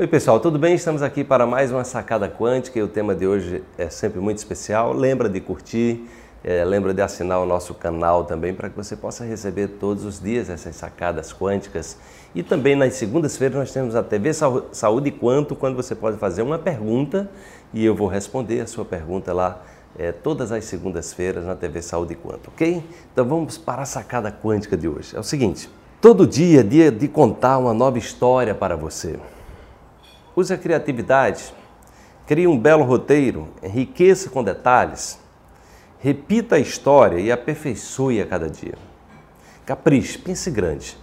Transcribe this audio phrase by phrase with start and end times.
[0.00, 0.76] Oi pessoal, tudo bem?
[0.76, 4.38] Estamos aqui para mais uma sacada quântica e o tema de hoje é sempre muito
[4.38, 4.92] especial.
[4.92, 6.08] Lembra de curtir,
[6.44, 10.22] é, lembra de assinar o nosso canal também para que você possa receber todos os
[10.22, 11.98] dias essas sacadas quânticas.
[12.32, 14.30] E também nas segundas-feiras nós temos a TV
[14.70, 17.28] Saúde Quanto, quando você pode fazer uma pergunta
[17.74, 19.64] e eu vou responder a sua pergunta lá
[19.98, 22.84] é, todas as segundas-feiras na TV Saúde Quanto, ok?
[23.12, 25.16] Então vamos para a sacada quântica de hoje.
[25.16, 25.68] É o seguinte,
[26.00, 29.18] todo dia é dia de contar uma nova história para você.
[30.38, 31.52] Use a criatividade,
[32.24, 35.18] crie um belo roteiro, enriqueça com detalhes,
[35.98, 38.76] repita a história e aperfeiçoe a cada dia.
[39.66, 40.96] Capriche, pense grande.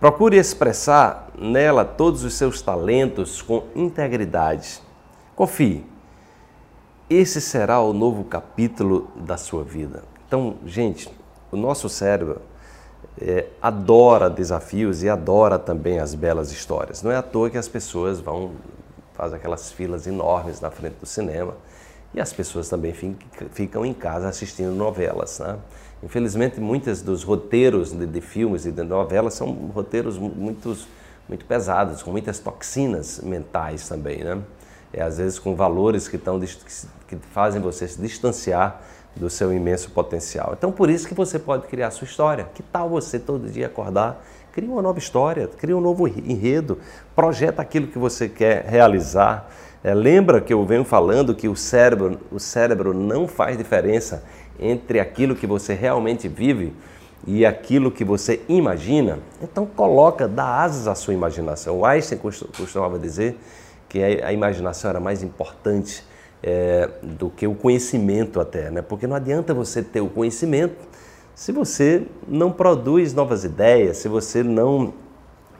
[0.00, 4.82] Procure expressar nela todos os seus talentos com integridade.
[5.36, 5.86] Confie,
[7.08, 10.02] esse será o novo capítulo da sua vida.
[10.26, 11.08] Então, gente,
[11.52, 12.42] o nosso cérebro
[13.20, 17.02] é, adora desafios e adora também as belas histórias.
[17.02, 18.52] Não é à toa que as pessoas vão
[19.14, 21.54] faz aquelas filas enormes na frente do cinema
[22.14, 22.94] e as pessoas também
[23.52, 25.38] ficam em casa assistindo novelas.
[25.38, 25.58] Né?
[26.02, 30.76] Infelizmente, muitos dos roteiros de, de, filmes e de novelas são roteiros muito,
[31.28, 34.24] muito pesados, com muitas toxinas mentais também.
[34.24, 34.42] Né?
[34.92, 38.82] É, às vezes com valores que, tão, que fazem você se distanciar
[39.14, 40.54] do seu imenso potencial.
[40.56, 42.48] Então, por isso que você pode criar a sua história.
[42.54, 46.78] Que tal você todo dia acordar, cria uma nova história, cria um novo enredo,
[47.14, 49.48] projeta aquilo que você quer realizar.
[49.84, 54.24] É, lembra que eu venho falando que o cérebro, o cérebro não faz diferença
[54.58, 56.72] entre aquilo que você realmente vive
[57.26, 59.18] e aquilo que você imagina?
[59.40, 61.80] Então coloca, dá asas à sua imaginação.
[61.80, 63.38] O Einstein costumava dizer
[63.88, 66.04] que a imaginação era mais importante
[66.42, 68.82] é, do que o conhecimento até, né?
[68.82, 70.76] Porque não adianta você ter o conhecimento
[71.34, 74.92] se você não produz novas ideias, se você não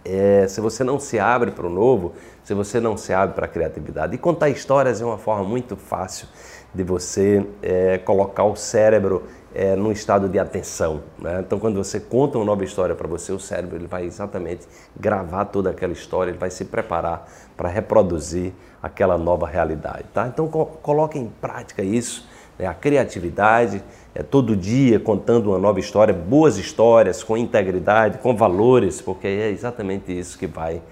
[0.05, 3.47] é, se você não se abre para o novo, se você não se abre para
[3.47, 4.15] a criatividade.
[4.15, 6.27] E contar histórias é uma forma muito fácil
[6.75, 9.23] de você é, colocar o cérebro
[9.55, 11.03] é, num estado de atenção.
[11.19, 11.41] Né?
[11.41, 14.67] Então, quando você conta uma nova história para você, o cérebro ele vai exatamente
[14.99, 20.05] gravar toda aquela história, ele vai se preparar para reproduzir aquela nova realidade.
[20.13, 20.27] Tá?
[20.27, 22.29] Então, co coloque em prática isso,
[22.59, 22.67] né?
[22.67, 23.83] a criatividade,
[24.15, 29.51] é, todo dia contando uma nova história, boas histórias, com integridade, com valores, porque é
[29.51, 30.83] exatamente isso que vai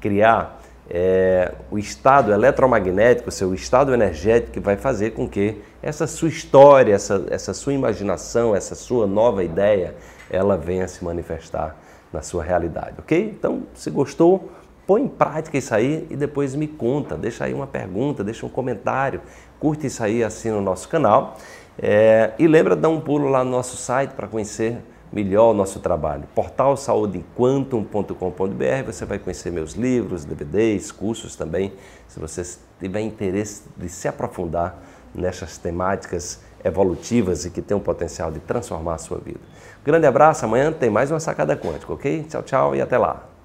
[0.00, 6.28] criar é, o estado eletromagnético, seu estado energético, que vai fazer com que essa sua
[6.28, 9.94] história, essa, essa sua imaginação, essa sua nova ideia,
[10.30, 11.76] ela venha se manifestar
[12.12, 13.34] na sua realidade, ok?
[13.36, 14.50] Então, se gostou,
[14.86, 18.48] põe em prática isso aí e depois me conta, deixa aí uma pergunta, deixa um
[18.48, 19.20] comentário,
[19.58, 21.36] curte isso aí, assina o nosso canal
[21.78, 24.78] é, e lembra de dar um pulo lá no nosso site para conhecer
[25.16, 26.24] melhor o nosso trabalho.
[26.34, 31.72] Portal saudequantum.com.br, você vai conhecer meus livros, DVDs, cursos também,
[32.06, 32.42] se você
[32.78, 34.78] tiver interesse de se aprofundar
[35.14, 39.40] nessas temáticas evolutivas e que tem o potencial de transformar a sua vida.
[39.82, 42.24] grande abraço, amanhã tem mais uma sacada quântica, ok?
[42.24, 43.35] Tchau, tchau e até lá.